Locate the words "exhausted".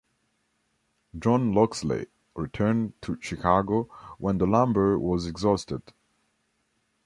5.27-5.93